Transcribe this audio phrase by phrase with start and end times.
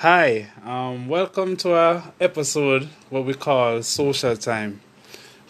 [0.00, 4.82] Hi, um, welcome to our episode, what we call Social Time.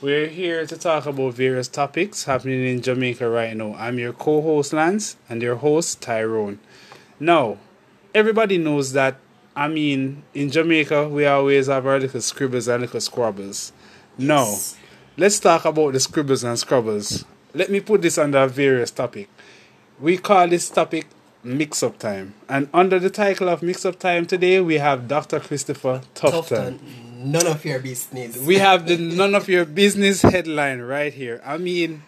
[0.00, 3.74] We're here to talk about various topics happening in Jamaica right now.
[3.74, 6.60] I'm your co host, Lance, and your host, Tyrone.
[7.18, 7.58] Now,
[8.14, 9.16] everybody knows that,
[9.56, 13.72] I mean, in Jamaica, we always have our little scribbles and little scrubbles.
[14.16, 14.54] Now,
[15.16, 17.24] let's talk about the scribbles and scrubbles.
[17.52, 19.28] Let me put this under various topic.
[19.98, 21.08] We call this topic
[21.46, 22.34] Mix Up Time.
[22.48, 25.38] And under the title of Mix Up Time today, we have Dr.
[25.40, 26.80] Christopher Tufton.
[27.18, 28.36] None of your business.
[28.36, 31.40] We have the none of your business headline right here.
[31.44, 32.02] I mean,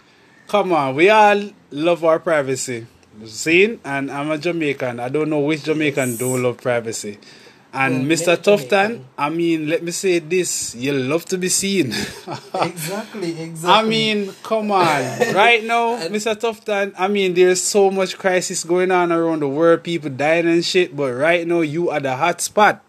[0.48, 2.86] come on, we all love our privacy.
[3.24, 5.00] See, and I'm a Jamaican.
[5.00, 6.18] I don't know which Jamaican Yes.
[6.18, 7.18] don't love privacy.
[7.78, 8.34] And Mr.
[8.34, 9.06] Jamaican.
[9.16, 11.94] I mean, let me say this: you love to be seen.
[12.58, 13.70] exactly, exactly.
[13.70, 14.98] I mean, come on.
[15.34, 16.34] Right now, Mr.
[16.34, 20.64] Tufton, I mean, there's so much crisis going on around the world, people dying and
[20.64, 22.82] shit, but right now, you are the hot spot.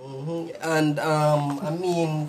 [0.00, 0.54] Mhm.
[0.62, 2.28] and um, I mean,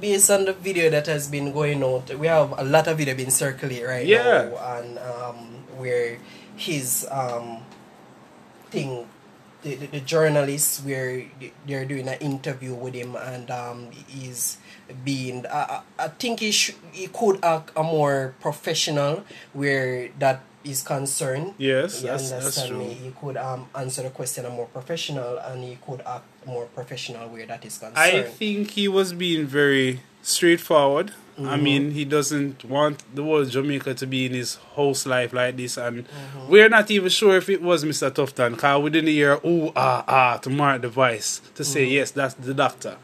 [0.00, 3.14] based on the video that has been going out, we have a lot of video
[3.14, 4.50] being circulated right Yeah.
[4.52, 5.36] now, and um,
[5.80, 6.18] where
[6.56, 7.62] his um
[8.70, 9.06] thing.
[9.64, 11.24] The, the, the journalists where
[11.66, 14.58] they're doing an interview with him and um, he's
[15.04, 19.24] being I, I I think he, sh- he could act a more professional
[19.56, 22.78] where that is concerned Yes, you that's- that's understand true.
[22.84, 26.66] me he could um, answer the question a more professional and he could act more
[26.76, 31.12] professional where that is concerned I think he was being very straightforward.
[31.42, 35.56] I mean, he doesn't want the whole Jamaica to be in his host life like
[35.56, 36.06] this, and
[36.48, 38.10] we're not even sure if it was Mr.
[38.10, 42.12] Tufton, because we didn't hear ooh ah ah to mark the voice to say yes,
[42.12, 42.96] that's the doctor.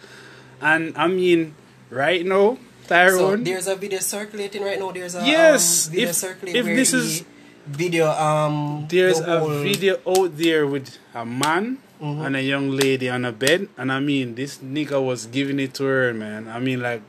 [0.60, 1.54] And I mean,
[1.90, 6.14] right now, Tyrone, so there's a video circulating right now there's a Yes, um, if-
[6.14, 7.24] circulating if this is-
[7.66, 12.22] video um There's the a video out there with a man Mm-hmm.
[12.24, 15.74] and a young lady on a bed, and I mean, this nigga was giving it
[15.74, 16.48] to her, man.
[16.48, 17.02] I mean, like,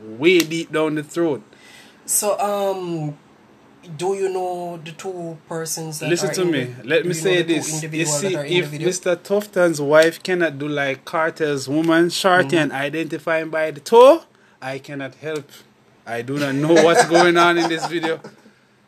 [0.00, 1.42] way deep down the throat.
[2.06, 3.16] so um
[3.96, 6.64] do you know the two persons that Listen are to in me.
[6.64, 7.82] the- Let me you know say the two this.
[7.82, 9.00] You see, that are in the if?
[9.00, 9.22] Mr.
[9.22, 12.56] Tufton's wife cannot do like Kartel's woman, Shorty, Mm-hmm.
[12.56, 14.24] and identify him by the toe,
[14.60, 15.48] I cannot help.
[16.06, 18.20] I do not know what's going on in this video.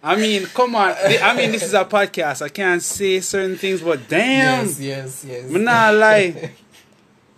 [0.03, 0.95] I mean, come on.
[1.23, 2.43] I mean, this is a podcast.
[2.43, 4.67] I can't say certain things, but damn.
[4.67, 6.53] yes yes yes Me nah lie.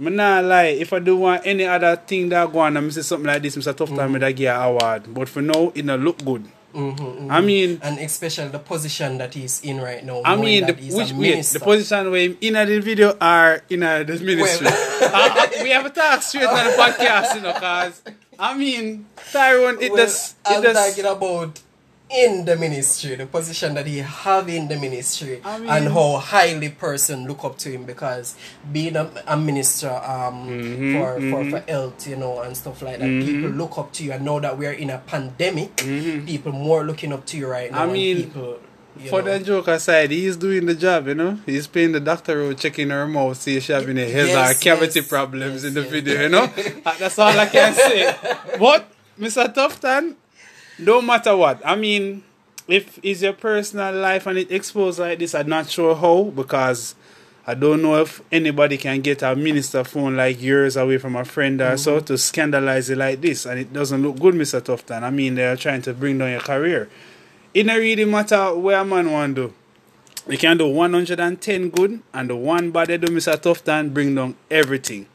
[0.02, 0.74] Me nah lie.
[0.82, 3.40] If I do want any other thing that go on and me say something like
[3.40, 3.72] this, Mr.
[3.72, 5.14] Tufton, me da give a award.
[5.14, 6.42] But for now, it no look good.
[6.74, 10.22] Mhm, I mean, and especially the position that he's in right now.
[10.24, 13.80] I mean, the, which a wait, the position where him in the video are in
[13.80, 14.66] the ministry.
[14.66, 14.70] Uh,
[15.38, 18.02] uh, we have a talk straight on the podcast, you know, cause
[18.38, 20.96] I mean, Tyrone, it well, does, I'm it does.
[20.96, 21.60] talking about
[22.14, 26.18] in the ministry, the position that he have in the ministry, I mean- and how
[26.18, 28.36] highly person look up to him because
[28.72, 32.98] being a, a minister um Mm-hmm, for, for for health, you know, and stuff like
[32.98, 34.12] that, people look up to you.
[34.12, 35.76] And now that we're in a pandemic,
[36.26, 37.82] people more looking up to you right now.
[37.82, 37.90] Mm-hmm.
[37.90, 38.58] I mean, people,
[39.08, 41.38] For know, the joke aside, he's doing the job, you know.
[41.46, 44.50] He's paying the doctor out, checking her mouth, see if she having a health Yes,
[44.56, 45.90] or cavity yes, problems yes, in the yes.
[45.90, 46.46] video, you know.
[46.98, 48.14] That's all I can say.
[48.58, 49.52] But Mr.
[49.54, 50.16] Tufton,
[50.84, 52.22] no matter what, I mean,
[52.69, 56.94] if it's your personal life and it exposed like this, I'm not sure how because
[57.47, 61.25] I don't know if anybody can get a minister phone like yours away from a
[61.25, 62.04] friend or so Mm-hmm.
[62.06, 64.62] to scandalize it like this, and it doesn't look good, Mr.
[64.62, 65.03] Tufton.
[65.03, 66.88] I mean, they're trying to bring down your career.
[67.53, 69.54] It don't really matter where a man want to do.
[70.31, 73.37] You can do 110 good, and the one bad they do, Mr.
[73.37, 75.06] Tufton, bring down everything.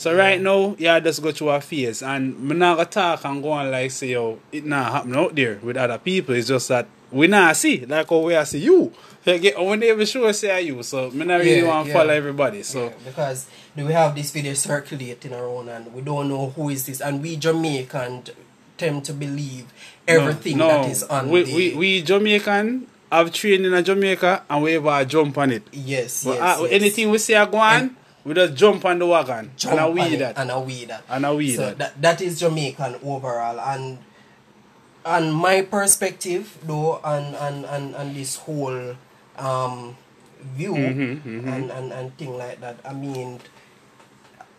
[0.00, 3.42] So right now, yeah, just go through a phase, and me not gonna talk and
[3.42, 6.34] go on like say, yo, it not happen out there with other people.
[6.34, 8.94] It's just that we not see, like how we are see you.
[9.26, 11.92] You get when they even sure say you, so me not really Yeah, want to
[11.92, 11.98] yeah.
[11.98, 12.62] follow everybody.
[12.62, 13.46] So Yeah, because
[13.76, 17.36] we have this video circulating around and we don't know who is this and we
[17.36, 18.22] Jamaican
[18.78, 19.66] tend to believe
[20.08, 24.44] everything no, that is on we, the we we Jamaican have trained in a Jamaica
[24.48, 25.62] and we ever jump on it.
[25.72, 26.72] yes, But yes, uh, yes.
[26.72, 29.84] anything we see a go on, we just jump on the wagon Jump and a
[29.84, 30.36] on weed that.
[30.38, 31.78] and a weed that And a weed so that.
[31.78, 33.98] that that is Jamaican overall and
[35.04, 38.96] and my perspective though and and and, and this whole
[39.38, 39.96] um
[40.56, 43.40] view Mm-hmm, and, and and thing like that I mean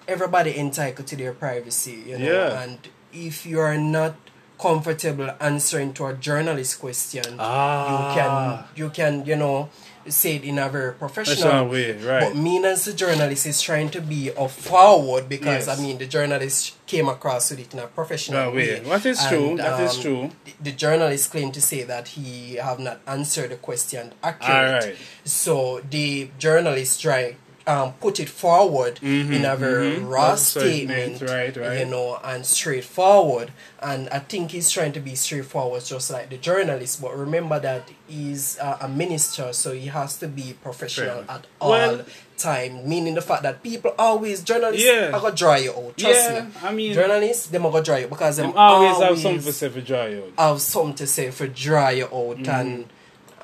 [0.08, 2.26] everybody entitled to their privacy, you know.
[2.26, 2.62] Yeah.
[2.62, 2.80] And
[3.14, 4.16] if you are not
[4.60, 7.88] comfortable answering to a journalist question, Ah.
[7.96, 9.70] you can you can you know
[10.08, 12.22] say it in a very professional way, right.
[12.22, 15.80] But me as a journalist is trying to be a forward because Yes.
[15.80, 18.82] I mean the journalist came across with it in a professional way.
[18.82, 20.32] What is true, that is um, true.
[20.46, 24.92] The, the journalist claimed to say that he have not answered the question accurately.
[24.92, 24.98] Alright.
[25.24, 27.36] So the journalist try
[27.68, 30.10] um, put it forward Mhm, in a very mhm.
[30.10, 31.80] raw That's what meant, statement, right, right.
[31.80, 33.52] you know, and straightforward.
[33.82, 37.02] And I think he's trying to be straightforward, just like the journalist.
[37.02, 41.36] But remember that he's uh, a minister, so he has to be professional Fair.
[41.36, 42.06] at all Well-
[42.38, 42.90] time.
[42.90, 45.12] Meaning the fact that people always journalists Yeah.
[45.14, 45.96] are gonna dry you out.
[45.96, 46.52] Trust Yeah, me.
[46.64, 49.54] I mean- journalists them are gonna dry you because them Them always, have something to
[49.54, 50.32] say for dry out.
[50.40, 52.54] have something to say for dry you out and I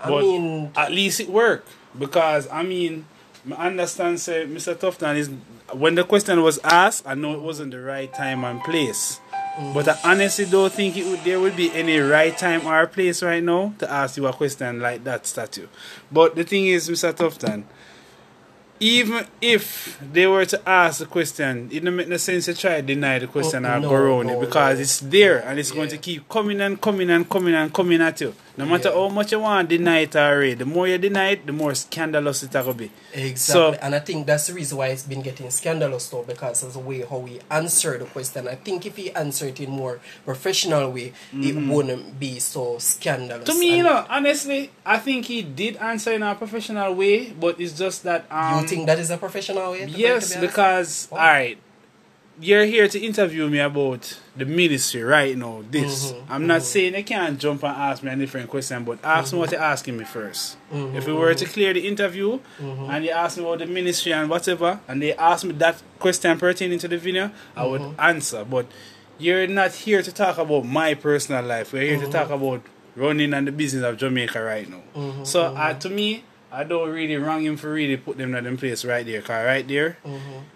[0.08, 0.10] Mm-hmm.
[0.10, 3.06] But mean at least it worked because I mean,
[3.54, 4.20] I understand.
[4.20, 4.78] Say, Mr.
[4.78, 5.30] Tufton is
[5.74, 7.08] when the question was asked.
[7.08, 9.20] I know it wasn't the right time and place,
[9.58, 9.74] mm.
[9.74, 13.24] but I honestly don't think it would, there would be any right time or place
[13.24, 15.68] right now to ask you a question like that statue.
[16.12, 17.14] But the thing is, Mr.
[17.14, 17.66] Tufton,
[18.80, 22.76] even if they were to ask the question, it don't make no sense to try
[22.78, 24.82] to deny the question Oh, or no, go around no, it because no.
[24.82, 28.22] it's there and it's going to keep coming and coming and coming and coming at
[28.22, 28.34] you.
[28.58, 28.96] No matter Yeah.
[28.96, 31.76] how much you want to deny it already, the more you deny it, the more
[31.76, 32.90] scandalous it will be.
[33.14, 36.64] Exactly, So- and I think that's the reason why it's been getting scandalous though, because
[36.64, 38.48] of the way how we answer the question.
[38.48, 43.48] I think if he answered it in more professional way, it wouldn't be so scandalous.
[43.48, 43.54] Mm-hmm.
[43.54, 47.60] To me, you know, honestly, I think he did answer in a professional way, but
[47.62, 48.26] it's just that.
[48.32, 49.86] Um, think that is a professional way?
[49.86, 51.16] Yes, be because oh.
[51.16, 51.22] Wow.
[51.22, 51.58] all right,
[52.40, 55.64] you're here to interview me about the ministry right now.
[55.70, 56.66] This Mhm, I'm not mm-hmm.
[56.66, 59.40] saying you can't jump and ask me a different question, but ask me mm-hmm.
[59.40, 63.12] what you're asking me 1st mm-hmm, If we were to clear the interview and you
[63.12, 66.88] ask me about the ministry and whatever, and they ask me that question pertaining to
[66.88, 68.46] the video, I would answer.
[68.46, 68.68] But
[69.18, 71.74] you're not here to talk about my personal life.
[71.74, 72.62] We're here to talk about
[72.96, 75.24] running and the business of Jamaica right now.
[75.24, 76.24] So uh, to me.
[76.52, 79.46] I don't really wrong him for really put them in them place right there, car
[79.46, 79.98] right there,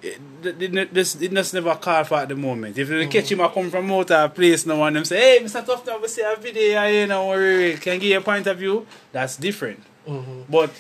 [0.02, 2.78] it, it, it, this, it just never call for at the moment.
[2.78, 5.40] If they catch him, I come from out of a place now and them say,
[5.40, 5.66] hey, Mr.
[5.66, 8.58] Tufton, we see a video here, you know, worry, can give you a point of
[8.58, 9.84] view, that's different.
[10.08, 10.46] Mhm.
[10.50, 10.72] But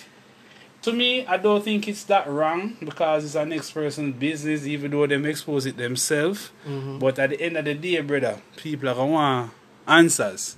[0.83, 4.91] to me, I don't think it's that wrong because it's a next person's business, even
[4.91, 6.51] though them expose it themselves.
[6.67, 6.99] Mm-hmm.
[6.99, 9.51] But at the end of the day, brother, people are gonna want
[9.87, 10.57] answers.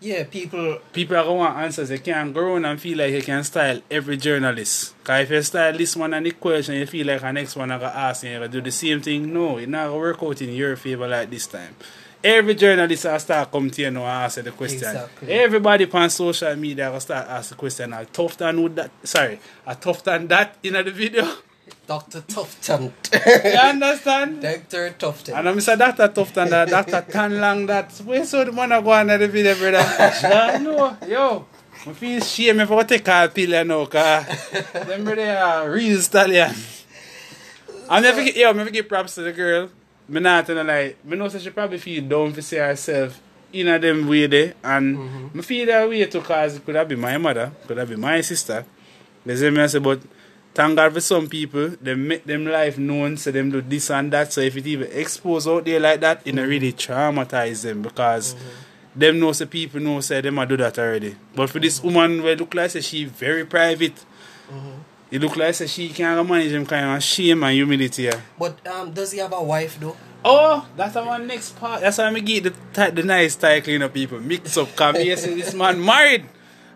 [0.00, 0.78] Yeah, people.
[0.92, 1.90] People are gonna want answers.
[1.90, 4.94] They can't go around and feel like you can style every journalist.
[5.04, 7.70] Cause if you style this one and the question, you feel like the next one
[7.70, 9.32] I gonna ask and you do the same thing.
[9.32, 11.76] No, it not gonna work out in your favor like this time.
[12.24, 14.78] Every journalist will start come to you now and ask the question.
[14.78, 15.32] Exactly.
[15.32, 17.92] Everybody on social media will start ask the question.
[17.92, 18.90] I Tufton that.
[19.04, 21.30] Sorry, I Tufton that in the video.
[21.90, 22.20] Dr.
[22.20, 22.92] Tufton.
[23.12, 24.40] you understand?
[24.40, 24.94] Dr.
[24.96, 25.34] Tufton.
[25.34, 25.76] And I'm Mr.
[25.76, 26.06] Dr.
[26.06, 27.10] Tufton, that uh, Dr.
[27.10, 27.90] Tan Long, that.
[28.04, 29.78] Where so the man go on the video, brother?
[30.22, 31.46] yeah, no, yo.
[31.84, 34.24] I feel shame if I take a pill, you know, cause
[34.86, 36.54] them brother are real stallion.
[37.88, 39.68] I'm never get, yo, I'm never give props to the girl.
[40.08, 43.20] Me not her like, me know she probably feel down for see herself
[43.52, 44.54] in a them way there.
[44.62, 45.36] And mm-hmm.
[45.38, 48.00] me feel that way too, cause it could have been my mother, could have been
[48.00, 48.64] my sister.
[49.26, 50.00] They say me I say, but
[50.54, 54.12] thank God for some people, they make them life known, so them do this and
[54.12, 54.32] that.
[54.32, 56.50] So if it even expose out there like that, it not mm-hmm.
[56.50, 58.34] really traumatize them because
[58.94, 61.16] them know say people know say them a do that already.
[61.34, 61.94] But for this mm-hmm.
[61.94, 63.94] woman where look like say she very private,
[64.48, 64.80] mm-hmm.
[65.10, 68.04] it look like say she can't manage them kind of shame and humility.
[68.04, 68.20] yeah.
[68.38, 69.96] But um, does he have a wife though?
[70.22, 71.80] Oh, that's our next part.
[71.80, 74.74] That's why I get the the nice title, you know, people mix up.
[74.76, 76.26] Cause me say this man married.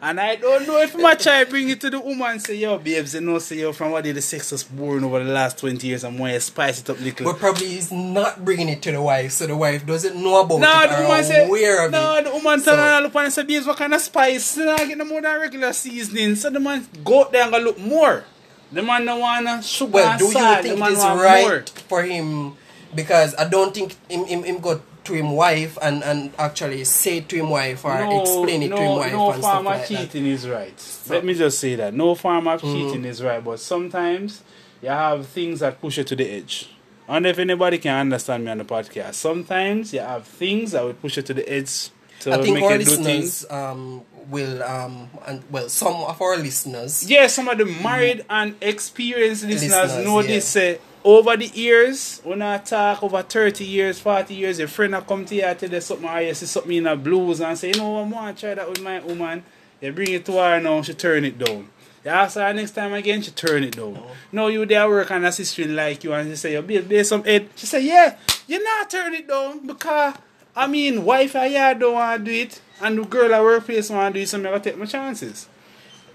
[0.07, 2.77] And I don't know if my child bring it to the woman and say, yo,
[2.77, 5.57] babes, you know, say, yo, from what did the sex was born over the last
[5.57, 7.25] 20 years and want to spice it up little.
[7.25, 10.57] But probably he's not bringing it to the wife, so the wife doesn't know about
[10.57, 10.61] it.
[10.61, 12.25] No, it the woman say, aware of no, it.
[12.25, 14.59] the woman So- turn around look and say, babes, what kind of spice?
[14.59, 16.35] You know, I get no more than regular seasoning.
[16.37, 18.25] So the man go out there and go look more.
[18.73, 21.65] The man don't want sugar Well, do you think it's right more.
[21.89, 22.57] for him?
[22.95, 27.21] Because I don't think him, him, him go to him wife and, and actually say
[27.21, 29.73] to him wife or explain it no, to him wife no and stuff form of
[29.73, 29.99] like that.
[29.99, 30.99] cheating is right.
[31.09, 32.73] Let me just say that no form of Mm-hmm.
[32.89, 34.43] cheating is right, but sometimes
[34.83, 36.71] you have things that push you to the edge.
[37.09, 39.15] I wonder if anybody can understand me on the podcast.
[39.15, 42.65] Sometimes you have things that will push you to the edge to I think make
[42.65, 43.43] our you do things.
[43.43, 48.25] listeners um, will, um, and well, some of our listeners, Yeah, some of the married
[48.31, 50.27] and experienced listeners, Listeners, know yeah.
[50.29, 50.47] this.
[50.47, 55.03] Say over the years, when I talk over thirty years, forty years, a friend will
[55.03, 57.57] come to you and tell you something, or you see something in a blues and
[57.59, 59.45] say, you know, I want to try that with my woman.
[59.81, 61.69] You bring it to her now, she turn it down.
[62.05, 63.99] You ask her next time again, she turn it down.
[63.99, 64.11] Oh.
[64.33, 67.51] No, you there work and assisting like you, and she say, you build some head.
[67.55, 70.15] She say, yeah, you not turn it down because
[70.57, 73.91] I mean, wife I yeah don't want to do it, and the girl at workplace
[73.91, 75.49] want to do it, so I gotta take my chances.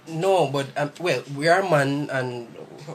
[0.09, 2.47] No, but um, well, we are man and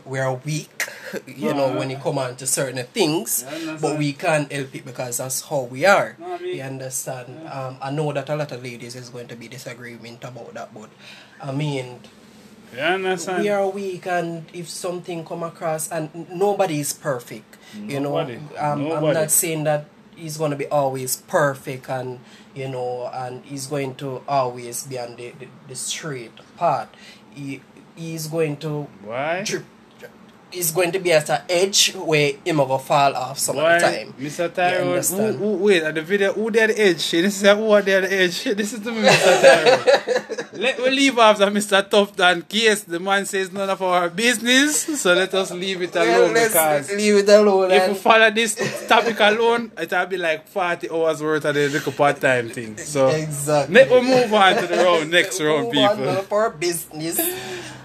[0.04, 0.88] we are weak,
[1.26, 3.80] you know, No, when it come on to certain things, understand.
[3.80, 6.16] but we can't help it because that's how we are.
[6.18, 7.48] No, I mean- you understand?
[7.48, 10.74] Um, I know that a lot of ladies is going to be disagreement about that,
[10.74, 10.90] but
[11.40, 12.00] I mean,
[13.38, 17.56] we are weak and if something come across and nobody is perfect
[17.86, 22.20] you know um, i'm not saying that he's going to be always perfect and
[22.54, 26.88] you know and he's going to always be on the, the, the straight path
[27.30, 27.60] he,
[27.96, 29.42] he's going to Why?
[29.42, 29.64] drip,
[30.54, 33.76] he's going to be at an edge where him go fall off some Why?
[33.76, 34.54] of the time Mr.
[34.54, 37.10] Tyrone, who, who, wait, at the video, who there the edge?
[37.24, 38.44] This is who are the edge?
[38.44, 39.32] This is to me, Mr.
[39.42, 40.46] Tyrone.
[40.62, 41.88] let me leave after Mr.
[41.88, 46.22] Tufton case the man says none of our business, so let us leave it Well,
[46.22, 50.46] alone let's because leave it alone if we follow this topic alone, it'll be like
[50.46, 52.76] 40 hours worth of the little part time thing.
[52.78, 55.96] So, exactly let we move on to the round, next round, people.
[55.96, 57.18] none of our business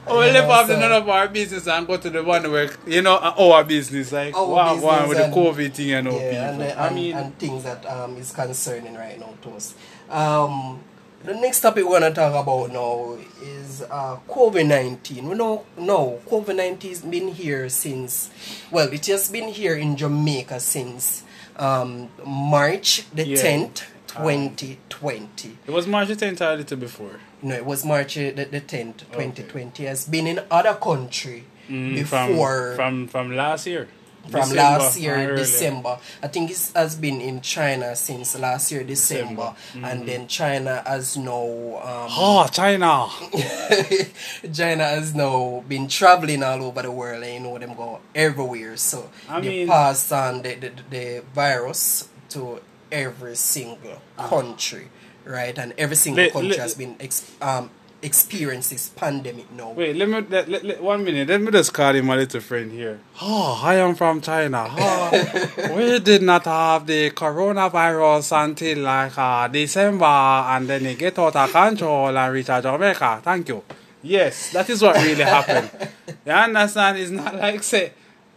[0.08, 2.10] Oh, we You left know, off the so- none of our business and go to
[2.10, 5.74] the one where, you know, our business, like, Our wow, wow, business with the COVID
[5.74, 6.62] thing and all yeah, people.
[6.66, 9.76] and, uh, I mean, and things that um, is concerning right now to us.
[10.10, 10.80] Um,
[11.24, 15.28] the next topic we're gonna talk about now is uh, COVID nineteen.
[15.28, 18.30] We know no COVID nineteen has been here since
[18.72, 21.24] well, it has been here in Jamaica since
[21.58, 23.36] um, March the Yeah.
[23.42, 25.58] tenth, twenty twenty.
[25.68, 27.20] it was March the 10th or a little before.
[27.42, 29.86] No, it was March the the tenth, twenty twenty.
[29.86, 33.88] Has been in other country Mm, before from, from from last year.
[34.24, 35.36] from December last year.
[35.36, 35.94] December.
[36.24, 39.88] I think it has been in China since last year December, December.
[39.88, 41.46] and then China has now
[41.86, 43.08] um, Oh, China.
[44.54, 48.76] China has now been traveling all over the world, and you know them go everywhere.
[48.78, 54.88] So I they mean- passed on the, the the virus to every single country,
[55.26, 55.58] right?
[55.58, 57.70] And every single Let- country let- has been ex- um
[58.02, 59.72] experienced this pandemic now.
[59.72, 61.28] Wait, let me let, let, let- one minute.
[61.28, 63.00] Let me just call him my little friend here.
[63.22, 64.68] Oh, I am from China.
[64.82, 71.20] Oh, we did not have the coronavirus until like uh, December, and then it get
[71.20, 73.22] out of control and reach Jamaica.
[73.24, 73.64] Thank you.
[74.02, 75.70] Yes, that is what really happened.
[76.26, 76.98] You understand?
[77.00, 77.92] It's not like say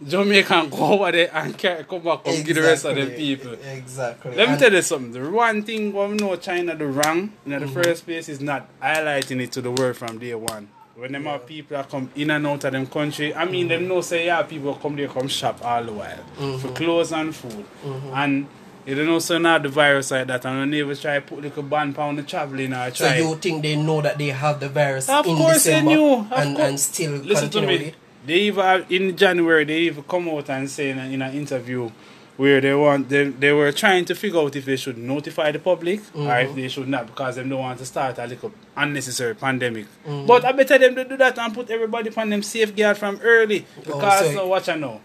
[0.06, 3.52] Jamaican go over there and come back and give the rest of the people.
[3.52, 4.34] Exactly.
[4.36, 5.12] Let me And- tell you something.
[5.22, 7.82] The one thing we know China do wrong in the Mm-hmm.
[7.82, 10.68] first place is not highlighting it to the world from day one.
[10.94, 13.88] When them have people that come in and out of them country, I mean them
[13.88, 16.58] know say yeah people come there come shop all the while Mm-hmm.
[16.58, 17.64] for clothes and food.
[18.12, 18.46] And
[18.84, 21.56] you don't know so now the virus like that and they never try put like
[21.56, 24.58] a ban on the traveling or So try you think they know that they have
[24.60, 26.68] the virus Of in course they December knew, of and, course.
[26.68, 27.74] and still Listen to me.
[27.76, 27.94] it?
[28.26, 31.90] They even in January they even come out and say in, a, in an interview
[32.36, 35.58] where they want they, they were trying to figure out if they should notify the
[35.58, 36.48] public or Mm-hmm.
[36.50, 39.86] if they should not because they don't want to start a little unnecessary pandemic.
[40.06, 40.26] Mm-hmm.
[40.26, 43.66] But I better them to do that and put everybody on them safeguard from early
[43.84, 45.00] because Oh, so- watch I know.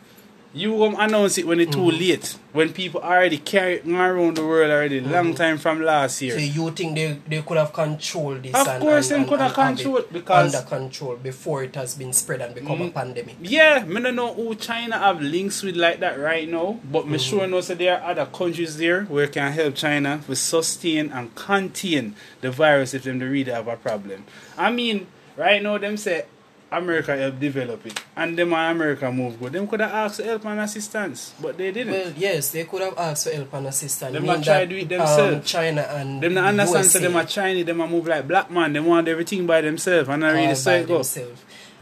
[0.54, 1.90] You come announce it when it's Mm-hmm.
[1.90, 2.38] too late.
[2.54, 6.34] When people already carry around the world already long time from last year.
[6.34, 8.56] So you think they, they could have controlled this?
[8.56, 11.76] Of and, course and, them could have and it controlled because- under control before it
[11.76, 13.36] has been spread and become a pandemic.
[13.42, 17.18] Yeah, me don't know who China have links with like that right now, but me
[17.18, 17.38] Mm-hmm.
[17.38, 21.36] sure know that there are other countries there where can help China with sustain and
[21.36, 24.24] contain the virus if them really have a problem.
[24.58, 26.26] I mean, right now them say
[26.72, 29.54] America help develop it, and them and America move good.
[29.54, 31.94] Them could have asked for help and assistance, but they didn't.
[31.94, 34.12] Well, yes, they could have asked for help and assistance.
[34.12, 35.50] Them not try that, do it um, themselves.
[35.50, 38.52] China and them not understand USA so them are Chinese, them are move like black
[38.52, 38.74] man.
[38.74, 41.04] They want everything by themselves, and I really by say go.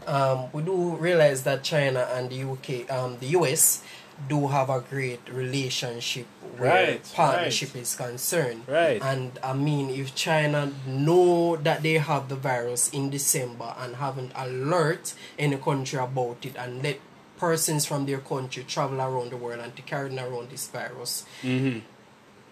[0.06, 3.82] Um, we do realize that China and the UK, um, the US,
[4.28, 8.62] do have a great relationship where Right, partnership is concerned.
[8.66, 9.00] Right.
[9.02, 14.32] And I mean, if China know that they have the virus in December and haven't
[14.34, 16.98] alert any country about it and let
[17.38, 21.78] persons from their country travel around the world and to carry around this virus, hmm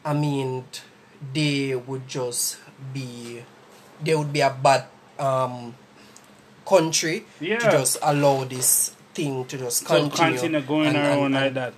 [0.04, 0.64] I mean,
[1.32, 2.58] they would just
[2.92, 3.42] be,
[4.04, 4.84] they would be a bad
[5.18, 5.74] um,
[6.66, 7.58] country Yeah.
[7.58, 11.34] to just allow this thing to just So continue, continue going and- and- around and
[11.34, 11.74] like that.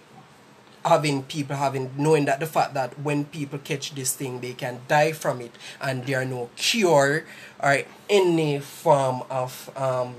[0.85, 4.79] having people having knowing that the fact that when people catch this thing they can
[4.89, 5.51] die from it
[5.81, 7.25] and there are no cure
[7.61, 10.15] or any form of um,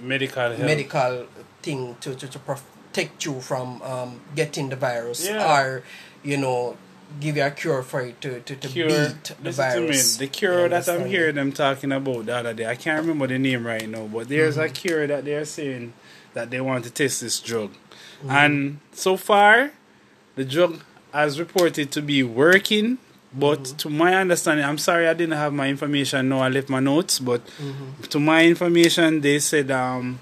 [0.00, 0.58] Medical help.
[0.60, 1.26] medical
[1.62, 5.50] thing to, to, to protect you from um, getting the virus Yeah.
[5.60, 5.82] or
[6.22, 6.76] you know
[7.20, 8.88] give you a cure for it to, to, to cure.
[8.88, 9.86] beat the Listen to me.
[9.86, 12.66] virus The cure that I'm hearing them talking about the other day.
[12.66, 14.64] I can't remember the name right now, but there's Mm-hmm.
[14.64, 15.92] a cure that they're saying
[16.34, 17.70] that they want to test this drug,
[18.20, 18.30] Mm-hmm.
[18.30, 19.72] and so far,
[20.36, 20.80] the drug
[21.12, 22.98] has reported to be working.
[23.36, 23.76] But Mm-hmm.
[23.78, 26.28] to my understanding, I'm sorry I didn't have my information.
[26.28, 27.18] No, I left my notes.
[27.18, 28.02] But Mm-hmm.
[28.02, 30.20] to my information, they said um,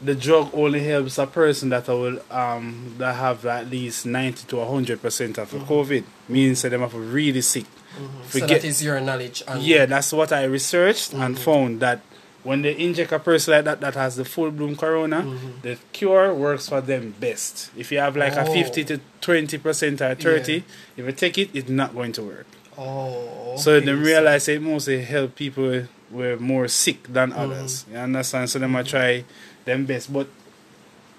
[0.00, 4.64] the drug only helps a person that will um that have at least ninety to
[4.64, 6.04] hundred percent of the COVID.
[6.28, 7.64] Means that them have really sick.
[7.64, 8.22] Mm-hmm.
[8.22, 11.44] so Forget- that is your knowledge and Yeah, that's what I researched and Mm-hmm.
[11.44, 12.00] found that
[12.48, 15.62] when they inject a person like that that has the full bloom corona, Mhm.
[15.66, 17.70] the cure works for them best.
[17.76, 18.52] If you have like a Oh.
[18.52, 20.64] 50 to 20 percent or 30,
[20.96, 22.46] if you take it, it's not going to work.
[22.78, 23.54] Oh.
[23.58, 23.86] So okay.
[23.86, 27.40] they realize it mostly help people who were more sick than Mm-hmm.
[27.52, 27.84] others.
[27.92, 28.48] You understand?
[28.50, 29.24] So them a try
[29.66, 30.26] them best, but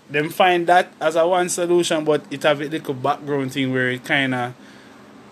[0.10, 3.90] them find that as a one solution, but it have a little background thing where
[3.92, 4.54] it kind of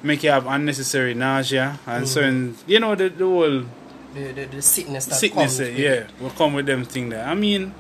[0.04, 2.08] make you have unnecessary nausea and Mhm.
[2.08, 3.64] certain, you know, the, the whole
[4.14, 6.10] the, the, the sickness that sickness, comes with yeah, it.
[6.20, 7.26] will come with them thing there.
[7.26, 7.74] I mean,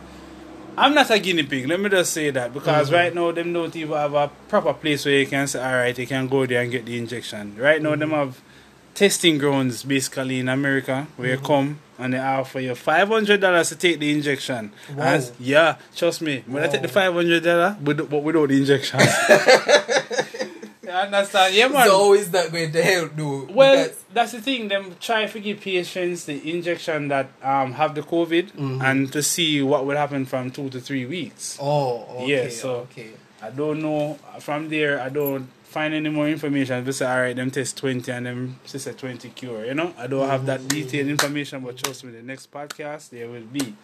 [0.78, 1.68] I'm not a guinea pig.
[1.68, 2.94] Let me just say that because Mhm.
[2.94, 5.98] right now them don't even have a proper place where you can say, all right,
[5.98, 7.56] you can go there and get the injection.
[7.58, 8.16] Right now them Mhm.
[8.18, 8.42] have
[8.94, 11.46] testing grounds basically in America where you Mhm.
[11.46, 14.72] come and they offer you five hundred dollars to take the injection.
[14.96, 15.04] Wow.
[15.04, 18.58] And yeah, trust me, when I take the five hundred dollars, but but without the
[18.58, 19.00] injection.
[21.02, 21.54] understand?
[21.56, 21.88] Yeah, man.
[21.88, 23.48] So is that going to help though?
[23.52, 24.68] Well, Because- that's the thing.
[24.68, 28.84] Them try to give patients the injection that um have the COVID Mhm.
[28.84, 31.58] and to see what will happen from two to three weeks.
[31.62, 33.10] oh, okay, Yeah, so- okay.
[33.42, 34.18] I don't know.
[34.40, 36.84] From there, I don't find any more information.
[36.84, 39.64] They say, all right, them test 20 and them said 20 cure.
[39.66, 43.28] You know, I don't have that detailed information, but trust me, the next podcast there
[43.30, 43.76] will be.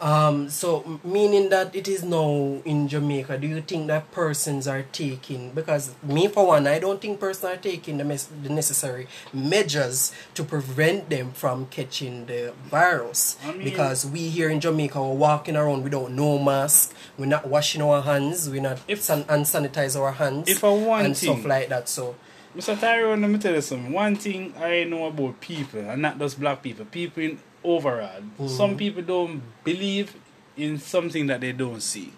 [0.00, 4.82] Um, so meaning that it is now in Jamaica, do you think that persons are
[4.92, 9.06] taking because me for one, I don't think persons are taking the, mes- the necessary
[9.32, 13.36] measures to prevent them from catching the virus.
[13.44, 17.46] I mean- because we here in Jamaica we're walking around without no mask, we're not
[17.46, 21.38] washing our hands, we're not If- san- unsanitize our hands if I want and stuff
[21.38, 21.88] thing- like that.
[21.88, 22.16] So
[22.56, 22.78] Mr.
[22.78, 23.92] Tyrone, let me tell you something.
[23.92, 28.48] One thing I know about people, and not just black people, people in overall, Mhm.
[28.48, 30.14] some people don't believe
[30.56, 32.12] in something that they don't see.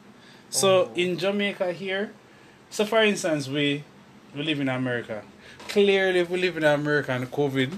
[0.51, 0.91] So Oh.
[0.95, 2.11] in Jamaica here,
[2.71, 3.85] so for instance, we
[4.35, 5.23] we live in America.
[5.69, 7.71] Clearly, if we live in America and COVID,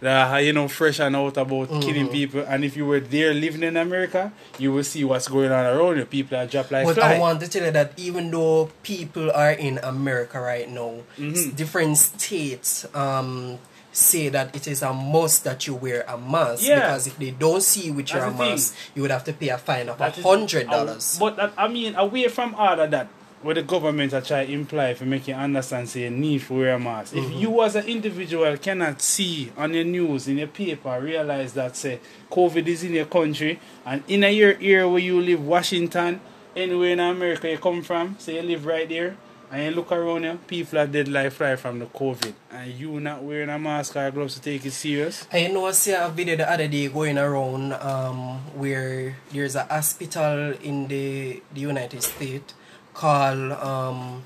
[0.00, 2.12] that you know fresh and out about killing Mhm.
[2.12, 5.64] people, and if you were there living in America, you will see what's going on
[5.66, 6.04] around you.
[6.04, 7.16] People are dropped like But flies.
[7.16, 11.56] I want to tell you that even though people are in America right now, Mhm.
[11.56, 13.58] different states um,
[13.94, 16.80] say that it is a must that you wear a mask Yeah.
[16.80, 19.58] because if they don't see you with your mask, you would have to pay a
[19.58, 21.16] fine of a hundred dollars.
[21.18, 23.06] But that, I mean, away from all of that,
[23.42, 26.54] what the government are trying to imply for make you understand, say, you need to
[26.54, 27.14] wear a mask.
[27.14, 27.40] If Mhm.
[27.40, 32.00] you as an individual cannot see on your news, in your paper, realize that, say,
[32.32, 36.20] COVID is in your country, and in a your area where you live, Washington,
[36.56, 39.16] anywhere in America you come from, say you live right there,
[39.54, 42.98] and you look around you, people are dead life right from the COVID, and you
[42.98, 45.28] not wearing a mask or gloves to take it serious.
[45.32, 49.62] I know I see a video the other day going around um, where there's a
[49.62, 52.52] hospital in the, the United States
[52.94, 54.24] called um,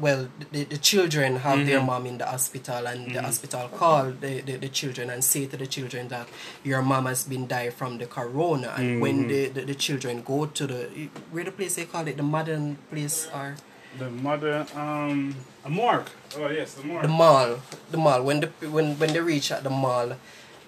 [0.00, 1.86] well the, the children have their Mhm.
[1.86, 3.24] mom in the hospital and the Mhm.
[3.24, 6.26] hospital call the, the, the children and say to the children that
[6.64, 9.28] your mom has been died from the corona and when Mhm.
[9.28, 12.76] the, the, the children go to the where the place they call it the modern
[12.90, 13.56] place or
[13.98, 16.10] The mother, um, a morgue.
[16.36, 17.02] Oh, yes, the morgue.
[17.02, 20.12] the mall the mall when the when when they reach at the mall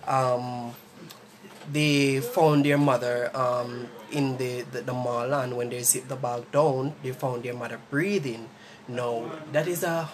[0.08, 0.72] um
[1.70, 6.16] they found their mother um in the, the, the mall and when they zip the
[6.16, 8.48] bag down they found their mother breathing.
[8.88, 10.08] Now that is a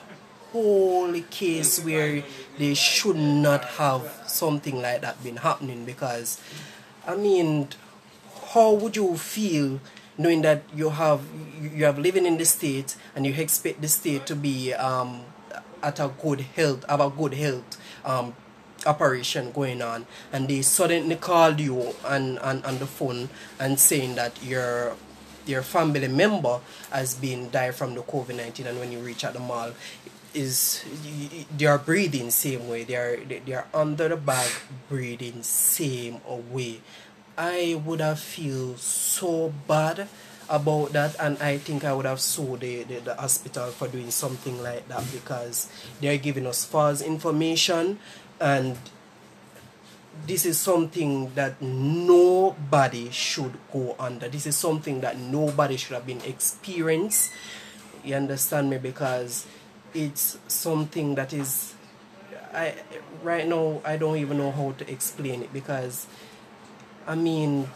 [0.53, 2.23] whole case where
[2.59, 6.41] they should not have something like that been happening because
[7.07, 7.69] i mean
[8.55, 9.81] how would you feel
[10.17, 11.21] knowing that you have
[11.61, 15.21] you have living in the state and you expect the state to be um,
[15.83, 18.35] at a good health have a good health um,
[18.87, 24.15] operation going on and they suddenly called you on, on, on the phone and saying
[24.15, 24.95] that your
[25.47, 26.59] your family member
[26.91, 29.71] has been died from the COVID-19 and when you reach at the mall
[30.35, 30.85] is
[31.57, 32.85] they are breathing same way.
[32.85, 34.51] They are they are under the bag
[34.89, 36.21] breathing same
[36.53, 36.81] way.
[37.39, 40.09] I would have feel so bad
[40.49, 44.11] about that and I think I would have sued the, the, the hospital for doing
[44.11, 45.69] something like that because
[46.01, 47.99] they're giving us false information
[48.41, 48.77] and
[50.27, 54.29] this is something that nobody should go under.
[54.29, 57.33] This is something that nobody should have been experienced.
[58.03, 58.79] You understand me?
[58.79, 59.47] Because
[59.95, 61.75] it's something that is
[62.53, 62.75] I
[63.23, 66.07] right now I don't even know how to explain it because
[67.07, 67.69] I mean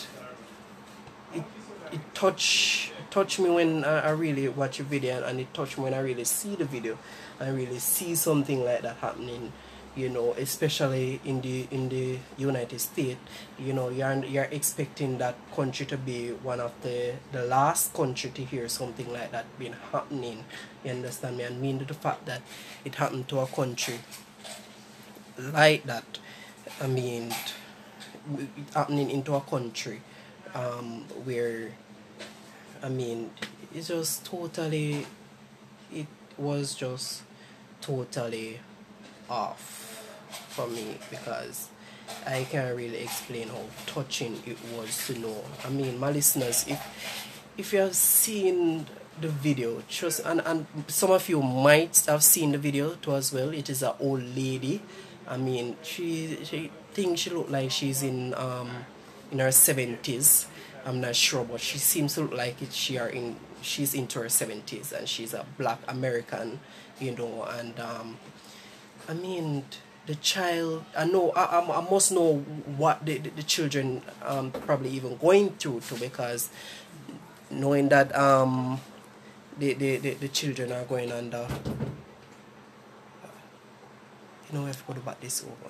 [1.34, 1.44] it
[1.92, 5.84] it touch touch me when I, I really watch a video and it touch me
[5.84, 6.98] when I really see the video
[7.38, 9.52] and really see something like that happening
[9.96, 13.18] you know especially in the in the United States
[13.58, 18.30] you know you're you're expecting that country to be one of the the last country
[18.30, 20.44] to hear something like that being happening.
[20.84, 21.44] You understand me?
[21.44, 22.42] And mean the fact that
[22.84, 23.98] it happened to a country
[25.38, 26.18] like that
[26.80, 27.34] I mean
[28.74, 30.00] happening into a country
[30.54, 31.72] um, where
[32.82, 33.30] I mean
[33.74, 35.06] it's just totally
[35.92, 36.06] it
[36.38, 37.22] was just
[37.80, 38.60] totally
[39.30, 40.04] off
[40.50, 41.70] for me because
[42.26, 45.44] I can't really explain how touching it was to know.
[45.64, 46.80] I mean, my listeners, if
[47.56, 48.86] if you have seen
[49.20, 53.32] the video, just and, and some of you might have seen the video too as
[53.32, 53.50] well.
[53.50, 54.82] It is an old lady.
[55.28, 58.70] I mean, she she thinks she look like she's in um
[59.30, 60.46] in her seventies.
[60.84, 62.72] I'm not sure, but she seems to look like it.
[62.72, 66.60] She are in she's into her seventies and she's a black American,
[66.98, 68.16] you know, and um,
[69.08, 69.64] I mean
[70.06, 72.38] the child i know i, I must know
[72.78, 76.48] what the, the, the children um, probably even going through too because
[77.50, 78.80] knowing that um,
[79.58, 81.46] the, the, the, the children are going under.
[84.50, 85.68] You know to go back this over